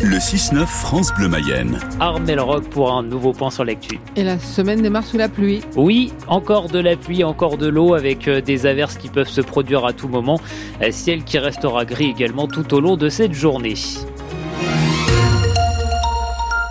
Le 0.00 0.18
6-9 0.18 0.64
France 0.64 1.12
Bleu 1.12 1.26
Mayenne. 1.28 1.76
Armel 1.98 2.38
Rock 2.38 2.68
pour 2.70 2.92
un 2.92 3.02
nouveau 3.02 3.32
point 3.32 3.50
sur 3.50 3.64
l'actu. 3.64 3.98
Et 4.14 4.22
la 4.22 4.38
semaine 4.38 4.80
démarre 4.80 5.04
sous 5.04 5.16
la 5.16 5.28
pluie. 5.28 5.60
Oui, 5.74 6.12
encore 6.28 6.68
de 6.68 6.78
la 6.78 6.96
pluie, 6.96 7.24
encore 7.24 7.58
de 7.58 7.66
l'eau 7.66 7.94
avec 7.94 8.28
euh, 8.28 8.40
des 8.40 8.66
averses 8.66 8.96
qui 8.96 9.08
peuvent 9.08 9.28
se 9.28 9.40
produire 9.40 9.84
à 9.84 9.92
tout 9.92 10.06
moment. 10.06 10.38
Euh, 10.82 10.92
ciel 10.92 11.24
qui 11.24 11.40
restera 11.40 11.84
gris 11.84 12.10
également 12.10 12.46
tout 12.46 12.72
au 12.74 12.80
long 12.80 12.96
de 12.96 13.08
cette 13.08 13.32
journée. 13.32 13.74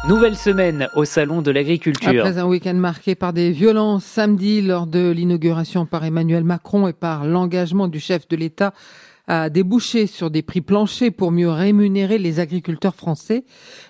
Nouvelle 0.07 0.37
semaine 0.37 0.87
au 0.95 1.03
Salon 1.03 1.41
de 1.41 1.51
l'Agriculture. 1.51 2.25
Après 2.25 2.39
un 2.39 2.45
week-end 2.45 2.75
marqué 2.75 3.13
par 3.13 3.33
des 3.33 3.51
violences 3.51 4.05
samedi 4.05 4.61
lors 4.61 4.87
de 4.87 5.09
l'inauguration 5.09 5.85
par 5.85 6.05
Emmanuel 6.05 6.45
Macron 6.45 6.87
et 6.87 6.93
par 6.93 7.25
l'engagement 7.25 7.89
du 7.89 7.99
chef 7.99 8.25
de 8.29 8.37
l'État 8.37 8.73
à 9.27 9.49
déboucher 9.49 10.07
sur 10.07 10.31
des 10.31 10.41
prix 10.41 10.61
planchers 10.61 11.11
pour 11.11 11.31
mieux 11.31 11.49
rémunérer 11.49 12.17
les 12.17 12.39
agriculteurs 12.39 12.95
français, 12.95 13.43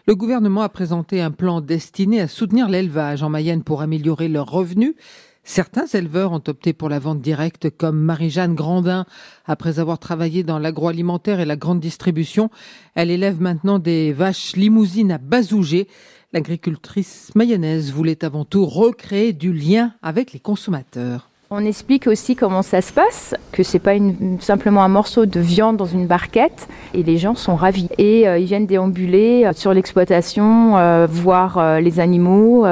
le 0.08 0.16
gouvernement 0.16 0.62
a 0.62 0.70
présenté 0.70 1.22
un 1.22 1.32
plan 1.32 1.62
destiné 1.62 2.20
à 2.20 2.28
soutenir 2.28 2.68
l'élevage 2.68 3.22
en 3.22 3.30
Mayenne 3.30 3.64
pour 3.64 3.82
améliorer 3.82 4.28
leurs 4.28 4.50
revenus. 4.50 4.96
Certains 5.44 5.86
éleveurs 5.86 6.34
ont 6.34 6.44
opté 6.48 6.74
pour 6.74 6.90
la 6.90 7.00
vente 7.00 7.22
directe 7.22 7.70
comme 7.70 7.98
Marie-Jeanne 8.00 8.54
Grandin. 8.54 9.06
Après 9.46 9.80
avoir 9.80 9.98
travaillé 9.98 10.44
dans 10.44 10.60
l'agroalimentaire 10.60 11.40
et 11.40 11.46
la 11.46 11.56
grande 11.56 11.80
distribution, 11.80 12.50
elle 12.96 13.12
élève 13.12 13.40
maintenant 13.40 13.80
des 13.80 14.12
vaches 14.12 14.58
limousines 14.58 15.12
à 15.12 15.20
Bazouger. 15.20 15.88
L'agricultrice 16.34 17.32
mayonnaise 17.36 17.94
voulait 17.94 18.26
avant 18.26 18.44
tout 18.44 18.66
recréer 18.66 19.32
du 19.32 19.54
lien 19.54 19.94
avec 20.02 20.34
les 20.34 20.40
consommateurs. 20.40 21.30
On 21.50 21.64
explique 21.64 22.08
aussi 22.08 22.36
comment 22.36 22.62
ça 22.62 22.82
se 22.82 22.92
passe, 22.92 23.34
que 23.54 23.64
c'est 23.64 23.80
pas 23.80 23.94
simplement 24.42 24.84
un 24.84 24.90
morceau 24.90 25.26
de 25.26 25.40
viande 25.40 25.78
dans 25.78 25.86
une 25.86 26.06
barquette, 26.06 26.68
et 26.94 27.04
les 27.04 27.18
gens 27.18 27.36
sont 27.36 27.56
ravis. 27.56 27.88
Et 27.98 28.28
euh, 28.28 28.38
ils 28.38 28.48
viennent 28.48 28.66
déambuler 28.66 29.46
euh, 29.46 29.54
sur 29.56 29.74
l'exploitation, 29.74 30.76
euh, 30.76 31.08
voir 31.10 31.80
les 31.80 32.02
animaux, 32.02 32.66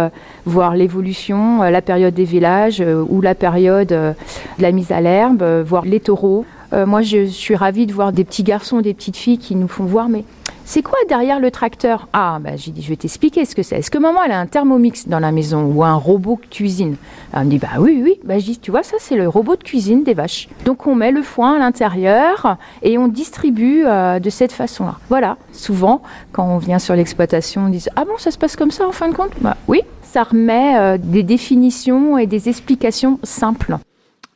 voir 0.46 0.76
l'évolution, 0.76 1.62
la 1.62 1.81
période 1.81 2.13
des 2.13 2.26
villages 2.26 2.84
ou 3.09 3.21
la 3.21 3.34
période 3.34 3.87
de 3.87 4.13
la 4.59 4.71
mise 4.73 4.91
à 4.91 4.99
l'herbe, 4.99 5.41
voir 5.65 5.85
les 5.85 6.01
taureaux. 6.01 6.46
moi, 6.73 7.01
je 7.01 7.26
suis 7.26 7.55
ravie 7.55 7.85
de 7.85 7.93
voir 7.93 8.12
des 8.12 8.26
petits 8.26 8.43
garçons, 8.43 8.81
des 8.81 8.93
petites 8.93 9.15
filles 9.15 9.37
qui 9.37 9.55
nous 9.55 9.70
font 9.70 9.85
voir, 9.85 10.09
mais 10.09 10.26
c'est 10.66 10.82
quoi 10.82 10.98
derrière 11.08 11.40
le 11.40 11.52
tracteur? 11.52 12.08
Ah, 12.12 12.40
bah, 12.41 12.55
j'ai 12.55 12.71
dit, 12.71 12.82
je 12.82 12.90
vais 12.90 12.96
t'expliquer 12.96 13.46
ce 13.46 13.55
que 13.55 13.63
c'est. 13.63 13.77
Est-ce 13.77 13.91
que 13.91 13.99
maman, 13.99 14.20
elle 14.26 14.32
a 14.32 14.40
un 14.40 14.48
thermomix 14.48 15.08
dans 15.08 15.20
la 15.20 15.32
maison 15.32 15.63
ou 15.63 15.84
un 15.84 15.94
robot 15.94 16.40
de 16.41 16.48
cuisine? 16.48 16.96
Elle 17.34 17.46
me 17.46 17.49
dit, 17.52 17.60
bah 17.60 17.70
oui, 17.80 18.02
oui. 18.04 18.20
Bah, 18.24 18.40
je 18.40 18.46
dis, 18.46 18.58
tu 18.58 18.71
vois, 18.71 18.82
ça, 18.84 18.98
c'est 18.99 19.16
le 19.16 19.30
robot 19.30 19.55
de 19.55 19.63
cuisine 19.63 20.04
des 20.04 20.16
vaches. 20.16 20.49
Donc, 20.66 20.88
on 20.88 20.96
met 20.96 21.12
le 21.12 21.21
foin 21.21 21.55
à 21.55 21.60
l'intérieur 21.60 22.58
et 22.82 22.98
on 22.98 23.08
distribue 23.08 23.84
euh, 23.86 24.20
de 24.20 24.30
cette 24.30 24.52
façon-là. 24.52 24.96
Voilà. 25.08 25.38
Souvent, 25.52 26.02
quand 26.32 26.46
on 26.46 26.58
vient 26.58 26.80
sur 26.80 26.96
l'exploitation, 26.96 27.66
on 27.68 27.70
dit, 27.70 27.86
ah 27.96 28.04
bon, 28.04 28.18
ça 28.18 28.32
se 28.32 28.38
passe 28.38 28.55
comme 28.55 28.71
ça 28.71 28.88
en 28.88 28.91
fin 28.91 29.08
de 29.08 29.13
compte? 29.13 29.32
Bah 29.41 29.58
oui, 29.68 29.82
ça 30.02 30.24
remet 30.24 30.77
euh, 30.77 30.98
des 30.98 31.24
définitions 31.24 32.18
et 32.18 32.26
des 32.26 32.49
explications 32.49 33.20
simples. 33.24 33.77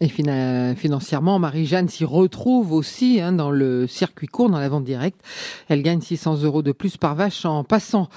Et 0.01 0.07
financièrement, 0.07 1.39
Marie-Jeanne 1.39 1.89
s'y 1.89 2.05
retrouve 2.05 2.71
aussi 2.71 3.19
hein, 3.19 3.33
dans 3.33 3.51
le 3.51 3.85
circuit 3.85 4.27
court, 4.27 4.49
dans 4.49 4.59
la 4.59 4.69
vente 4.69 4.85
directe. 4.85 5.19
Elle 5.67 5.83
gagne 5.83 5.99
600 5.99 6.43
euros 6.43 6.61
de 6.61 6.71
plus 6.71 6.95
par 6.95 7.15
vache 7.15 7.43
en 7.43 7.65
passant 7.65 8.07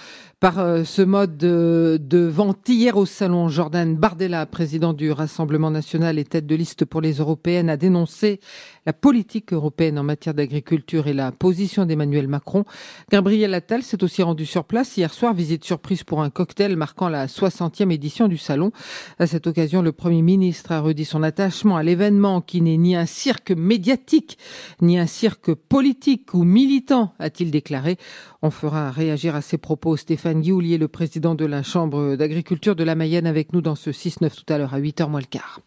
par 0.42 0.58
euh, 0.58 0.82
ce 0.82 1.02
mode 1.02 1.36
de, 1.36 2.00
de, 2.02 2.18
vente. 2.18 2.68
Hier 2.68 2.96
au 2.96 3.06
salon, 3.06 3.48
Jordan 3.48 3.94
Bardella, 3.94 4.44
président 4.44 4.92
du 4.92 5.12
Rassemblement 5.12 5.70
national 5.70 6.18
et 6.18 6.24
tête 6.24 6.48
de 6.48 6.56
liste 6.56 6.84
pour 6.84 7.00
les 7.00 7.18
européennes, 7.18 7.70
a 7.70 7.76
dénoncé 7.76 8.40
la 8.84 8.92
politique 8.92 9.52
européenne 9.52 10.00
en 10.00 10.02
matière 10.02 10.34
d'agriculture 10.34 11.06
et 11.06 11.12
la 11.12 11.30
position 11.30 11.86
d'Emmanuel 11.86 12.26
Macron. 12.26 12.64
Gabriel 13.08 13.54
Attal 13.54 13.84
s'est 13.84 14.02
aussi 14.02 14.24
rendu 14.24 14.44
sur 14.44 14.64
place 14.64 14.96
hier 14.96 15.14
soir, 15.14 15.32
visite 15.32 15.64
surprise 15.64 16.02
pour 16.02 16.22
un 16.22 16.30
cocktail 16.30 16.74
marquant 16.74 17.08
la 17.08 17.26
60e 17.26 17.92
édition 17.92 18.26
du 18.26 18.36
salon. 18.36 18.72
À 19.20 19.28
cette 19.28 19.46
occasion, 19.46 19.80
le 19.80 19.92
Premier 19.92 20.22
ministre 20.22 20.72
a 20.72 20.80
redit 20.80 21.04
son 21.04 21.22
attachement 21.22 21.76
à 21.76 21.84
l'événement 21.84 22.40
qui 22.40 22.62
n'est 22.62 22.78
ni 22.78 22.96
un 22.96 23.06
cirque 23.06 23.52
médiatique, 23.52 24.38
ni 24.80 24.98
un 24.98 25.06
cirque 25.06 25.54
politique 25.54 26.34
ou 26.34 26.42
militant, 26.42 27.14
a-t-il 27.20 27.52
déclaré. 27.52 27.96
On 28.44 28.50
fera 28.50 28.90
réagir 28.90 29.36
à 29.36 29.40
ces 29.40 29.56
propos 29.56 29.96
Stéphane 29.96 30.31
Guillaulier, 30.40 30.78
le 30.78 30.88
président 30.88 31.34
de 31.34 31.44
la 31.44 31.62
Chambre 31.62 32.16
d'agriculture 32.16 32.74
de 32.74 32.84
la 32.84 32.94
Mayenne, 32.94 33.26
avec 33.26 33.52
nous 33.52 33.60
dans 33.60 33.74
ce 33.74 33.90
6-9 33.90 34.34
tout 34.34 34.52
à 34.52 34.58
l'heure 34.58 34.74
à 34.74 34.80
8h 34.80 35.08
moins 35.08 35.20
le 35.20 35.26
quart. 35.26 35.60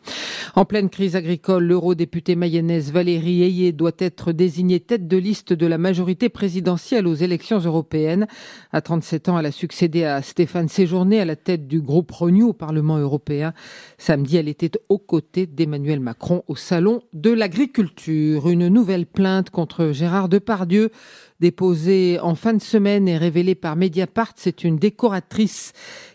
En 0.55 0.65
pleine 0.65 0.89
crise 0.89 1.15
agricole, 1.15 1.65
l'eurodéputée 1.65 2.35
mayonnaise 2.35 2.91
Valérie 2.91 3.43
Ayé 3.43 3.71
doit 3.71 3.91
être 3.99 4.31
désignée 4.31 4.79
tête 4.79 5.07
de 5.07 5.17
liste 5.17 5.53
de 5.53 5.65
la 5.67 5.77
majorité 5.77 6.29
présidentielle 6.29 7.07
aux 7.07 7.13
élections 7.13 7.59
européennes. 7.59 8.27
À 8.71 8.81
37 8.81 9.29
ans, 9.29 9.39
elle 9.39 9.47
a 9.47 9.51
succédé 9.51 10.05
à 10.05 10.21
Stéphane 10.21 10.69
Séjourné 10.69 11.19
à 11.19 11.25
la 11.25 11.35
tête 11.35 11.67
du 11.67 11.81
groupe 11.81 12.11
Renew 12.11 12.49
au 12.49 12.53
Parlement 12.53 12.97
européen. 12.97 13.53
Samedi, 13.97 14.37
elle 14.37 14.47
était 14.47 14.71
aux 14.89 14.97
côtés 14.97 15.45
d'Emmanuel 15.45 15.99
Macron 15.99 16.43
au 16.47 16.55
Salon 16.55 17.01
de 17.13 17.31
l'agriculture. 17.31 18.47
Une 18.47 18.67
nouvelle 18.69 19.05
plainte 19.05 19.49
contre 19.49 19.91
Gérard 19.91 20.29
Depardieu 20.29 20.91
déposée 21.39 22.17
en 22.21 22.35
fin 22.35 22.53
de 22.53 22.61
semaine 22.61 23.07
et 23.07 23.17
révélée 23.17 23.55
par 23.55 23.75
Mediapart. 23.75 24.31
C'est 24.35 24.54
une 24.63 24.77
décoratrice 24.77 25.73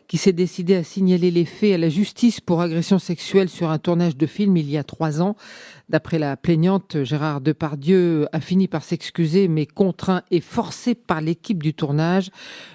qui 0.08 0.16
s'est 0.16 0.32
décidée 0.32 0.74
à 0.74 0.82
signaler 0.82 1.30
les 1.30 1.44
faits 1.44 1.74
à 1.74 1.78
la 1.78 1.88
justice 1.88 2.40
pour 2.40 2.60
agression 2.60 2.98
sexuelle 2.98 3.48
sur 3.48 3.70
un 3.70 3.78
tournage 3.78 4.16
de 4.16 4.26
film 4.26 4.56
il 4.56 4.68
y 4.68 4.76
a 4.76 4.82
trois 4.82 5.22
ans. 5.22 5.36
D'après 5.88 6.18
la 6.18 6.36
plaignante, 6.36 7.04
Gérard 7.04 7.40
Depardieu 7.40 8.26
a 8.32 8.40
fini 8.40 8.66
par 8.66 8.82
s'excuser, 8.82 9.46
mais 9.46 9.66
contraint 9.66 10.22
et 10.32 10.40
forcé 10.40 10.96
par 10.96 11.20
l'équipe 11.20 11.62
du 11.62 11.74
tournage. 11.74 12.30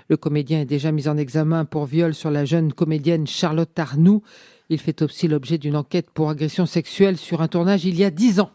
Le 0.08 0.16
comédien 0.16 0.62
est 0.62 0.66
déjà 0.66 0.94
mis 0.94 1.10
en 1.10 1.18
examen 1.18 1.66
pour 1.66 1.86
viol 1.86 2.14
sur 2.14 2.32
la 2.32 2.46
jeune 2.46 2.72
comédienne 2.72 3.28
Charlotte 3.28 3.78
Arnoux. 3.78 4.22
Il 4.70 4.80
fait 4.80 5.02
aussi 5.02 5.28
l'objet 5.28 5.58
d'une 5.58 5.76
enquête 5.76 6.10
pour 6.14 6.30
agression 6.30 6.66
sexuelle 6.66 7.18
sur 7.18 7.42
un 7.42 7.48
tournage 7.50 7.84
il 7.84 8.00
y 8.00 8.06
a 8.06 8.12
dix 8.12 8.40
ans. 8.40 8.52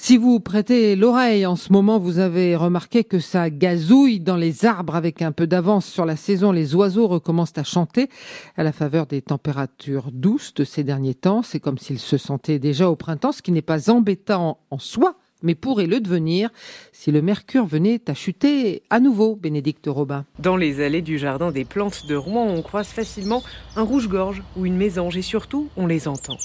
Si 0.00 0.16
vous 0.16 0.38
prêtez 0.38 0.94
l'oreille 0.94 1.44
en 1.44 1.56
ce 1.56 1.72
moment, 1.72 1.98
vous 1.98 2.20
avez 2.20 2.54
remarqué 2.54 3.02
que 3.02 3.18
ça 3.18 3.50
gazouille 3.50 4.20
dans 4.20 4.36
les 4.36 4.64
arbres 4.64 4.94
avec 4.94 5.22
un 5.22 5.32
peu 5.32 5.48
d'avance 5.48 5.86
sur 5.86 6.06
la 6.06 6.14
saison. 6.14 6.52
Les 6.52 6.76
oiseaux 6.76 7.08
recommencent 7.08 7.58
à 7.58 7.64
chanter 7.64 8.08
à 8.56 8.62
la 8.62 8.70
faveur 8.70 9.06
des 9.06 9.20
températures 9.22 10.10
douces 10.12 10.54
de 10.54 10.62
ces 10.62 10.84
derniers 10.84 11.16
temps. 11.16 11.42
C'est 11.42 11.58
comme 11.58 11.78
s'ils 11.78 11.98
se 11.98 12.16
sentaient 12.16 12.60
déjà 12.60 12.88
au 12.88 12.94
printemps, 12.94 13.32
ce 13.32 13.42
qui 13.42 13.50
n'est 13.50 13.60
pas 13.60 13.90
embêtant 13.90 14.60
en 14.70 14.78
soi, 14.78 15.16
mais 15.42 15.56
pourrait 15.56 15.86
le 15.86 15.98
devenir 15.98 16.50
si 16.92 17.10
le 17.10 17.20
mercure 17.20 17.66
venait 17.66 18.00
à 18.08 18.14
chuter 18.14 18.84
à 18.90 19.00
nouveau, 19.00 19.34
Bénédicte 19.34 19.88
Robin. 19.88 20.24
Dans 20.38 20.56
les 20.56 20.80
allées 20.80 21.02
du 21.02 21.18
jardin 21.18 21.50
des 21.50 21.64
plantes 21.64 22.06
de 22.06 22.14
Rouen, 22.14 22.46
on 22.46 22.62
croise 22.62 22.88
facilement 22.88 23.42
un 23.74 23.82
rouge-gorge 23.82 24.44
ou 24.56 24.64
une 24.64 24.76
mésange 24.76 25.16
et 25.16 25.22
surtout, 25.22 25.68
on 25.76 25.88
les 25.88 26.06
entend. 26.06 26.36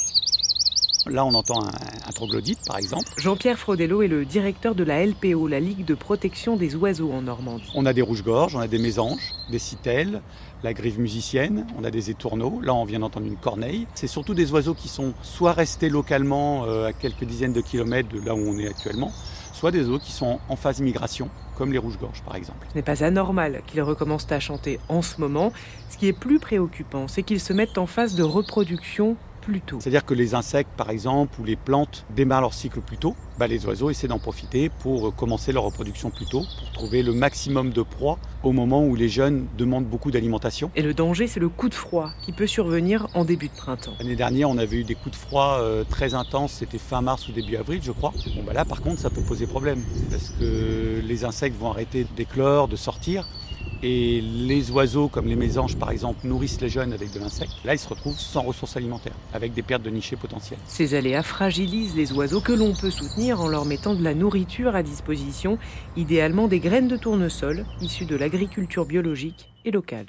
Là, 1.07 1.25
on 1.25 1.33
entend 1.33 1.61
un, 1.61 2.11
troglodyte, 2.13 2.59
par 2.65 2.77
exemple. 2.77 3.09
Jean-Pierre 3.17 3.59
Frodello 3.59 4.01
est 4.01 4.07
le 4.07 4.23
directeur 4.23 4.73
de 4.73 4.83
la 4.83 5.05
LPO, 5.05 5.47
la 5.47 5.59
Ligue 5.59 5.83
de 5.85 5.95
protection 5.95 6.55
des 6.55 6.75
oiseaux 6.75 7.11
en 7.11 7.23
Normandie. 7.23 7.69
On 7.75 7.85
a 7.85 7.93
des 7.93 8.01
rouges-gorges, 8.01 8.55
on 8.55 8.59
a 8.59 8.67
des 8.67 8.79
mésanges, 8.79 9.33
des 9.51 9.59
citelles, 9.59 10.21
la 10.63 10.73
grive 10.73 10.99
musicienne, 10.99 11.67
on 11.77 11.83
a 11.83 11.91
des 11.91 12.09
étourneaux. 12.09 12.61
Là, 12.61 12.73
on 12.73 12.85
vient 12.85 12.99
d'entendre 12.99 13.25
une 13.25 13.35
corneille. 13.35 13.85
C'est 13.95 14.07
surtout 14.07 14.33
des 14.33 14.51
oiseaux 14.53 14.73
qui 14.73 14.87
sont 14.87 15.13
soit 15.21 15.51
restés 15.51 15.89
localement 15.89 16.65
euh, 16.65 16.87
à 16.87 16.93
quelques 16.93 17.25
dizaines 17.25 17.53
de 17.53 17.61
kilomètres 17.61 18.09
de 18.09 18.21
là 18.25 18.33
où 18.33 18.39
on 18.39 18.57
est 18.57 18.67
actuellement, 18.67 19.11
soit 19.51 19.71
des 19.71 19.81
oiseaux 19.81 19.99
qui 19.99 20.13
sont 20.13 20.39
en 20.47 20.55
phase 20.55 20.79
migration, 20.79 21.29
comme 21.57 21.73
les 21.73 21.79
rouges-gorges 21.79 22.23
par 22.23 22.35
exemple. 22.35 22.65
Ce 22.71 22.75
n'est 22.75 22.81
pas 22.81 23.03
anormal 23.03 23.61
qu'ils 23.67 23.81
recommencent 23.81 24.31
à 24.31 24.39
chanter 24.39 24.79
en 24.87 25.01
ce 25.01 25.19
moment. 25.19 25.51
Ce 25.89 25.97
qui 25.97 26.07
est 26.07 26.13
plus 26.13 26.39
préoccupant, 26.39 27.09
c'est 27.09 27.23
qu'ils 27.23 27.41
se 27.41 27.51
mettent 27.51 27.77
en 27.77 27.87
phase 27.87 28.15
de 28.15 28.23
reproduction 28.23 29.17
c'est-à-dire 29.79 30.05
que 30.05 30.13
les 30.13 30.35
insectes, 30.35 30.71
par 30.75 30.89
exemple, 30.89 31.39
ou 31.39 31.43
les 31.43 31.55
plantes 31.55 32.05
démarrent 32.15 32.41
leur 32.41 32.53
cycle 32.53 32.81
plus 32.81 32.97
tôt. 32.97 33.15
Bah, 33.39 33.47
les 33.47 33.65
oiseaux 33.65 33.89
essaient 33.89 34.07
d'en 34.07 34.19
profiter 34.19 34.69
pour 34.69 35.07
euh, 35.07 35.11
commencer 35.11 35.51
leur 35.51 35.63
reproduction 35.63 36.11
plus 36.11 36.25
tôt, 36.25 36.43
pour 36.59 36.71
trouver 36.71 37.01
le 37.01 37.13
maximum 37.13 37.71
de 37.71 37.81
proies 37.81 38.19
au 38.43 38.51
moment 38.51 38.85
où 38.85 38.95
les 38.95 39.09
jeunes 39.09 39.47
demandent 39.57 39.85
beaucoup 39.85 40.11
d'alimentation. 40.11 40.69
Et 40.75 40.81
le 40.81 40.93
danger, 40.93 41.27
c'est 41.27 41.39
le 41.39 41.49
coup 41.49 41.69
de 41.69 41.73
froid 41.73 42.11
qui 42.23 42.31
peut 42.31 42.47
survenir 42.47 43.07
en 43.15 43.25
début 43.25 43.47
de 43.47 43.53
printemps. 43.53 43.93
L'année 43.99 44.15
dernière, 44.15 44.49
on 44.49 44.57
avait 44.57 44.77
eu 44.77 44.83
des 44.83 44.95
coups 44.95 45.11
de 45.11 45.15
froid 45.15 45.57
euh, 45.59 45.83
très 45.83 46.13
intenses, 46.13 46.53
c'était 46.53 46.77
fin 46.77 47.01
mars 47.01 47.27
ou 47.27 47.31
début 47.31 47.55
avril, 47.55 47.79
je 47.81 47.91
crois. 47.91 48.13
Bon, 48.35 48.43
bah 48.45 48.53
là, 48.53 48.65
par 48.65 48.81
contre, 48.81 48.99
ça 48.99 49.09
peut 49.09 49.21
poser 49.21 49.47
problème, 49.47 49.81
parce 50.09 50.29
que 50.39 51.01
les 51.03 51.25
insectes 51.25 51.57
vont 51.57 51.71
arrêter 51.71 52.05
d'éclore, 52.15 52.67
de 52.67 52.75
sortir. 52.75 53.27
Et 53.85 54.21
les 54.21 54.71
oiseaux, 54.71 55.09
comme 55.09 55.27
les 55.27 55.35
mésanges 55.35 55.75
par 55.75 55.91
exemple, 55.91 56.25
nourrissent 56.25 56.61
les 56.61 56.69
jeunes 56.69 56.93
avec 56.93 57.11
de 57.11 57.19
l'insecte. 57.19 57.51
Là, 57.65 57.73
ils 57.73 57.79
se 57.79 57.89
retrouvent 57.89 58.17
sans 58.17 58.41
ressources 58.41 58.77
alimentaires, 58.77 59.15
avec 59.33 59.53
des 59.53 59.61
pertes 59.61 59.83
de 59.83 59.89
nichés 59.89 60.15
potentielles. 60.15 60.59
Ces 60.67 60.95
aléas 60.95 61.21
fragilisent 61.21 61.93
les 61.93 62.13
oiseaux 62.13 62.39
que 62.39 62.53
l'on 62.53 62.73
peut 62.73 62.91
soutenir 62.91 63.41
en 63.41 63.49
leur 63.49 63.65
mettant 63.65 63.93
de 63.93 64.01
la 64.01 64.13
nourriture 64.13 64.73
à 64.73 64.83
disposition, 64.83 65.57
idéalement 65.97 66.47
des 66.47 66.59
graines 66.59 66.87
de 66.87 66.95
tournesol 66.95 67.65
issues 67.81 68.05
de 68.05 68.15
l'agriculture 68.15 68.85
biologique 68.85 69.51
et 69.65 69.71
locale. 69.71 70.05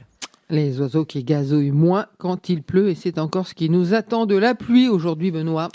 Les 0.50 0.78
oiseaux 0.78 1.06
qui 1.06 1.24
gazouillent 1.24 1.70
moins 1.70 2.06
quand 2.18 2.50
il 2.50 2.62
pleut 2.62 2.90
et 2.90 2.94
c'est 2.94 3.18
encore 3.18 3.48
ce 3.48 3.54
qui 3.54 3.70
nous 3.70 3.94
attend 3.94 4.26
de 4.26 4.36
la 4.36 4.54
pluie 4.54 4.88
aujourd'hui, 4.88 5.30
Benoît. 5.30 5.62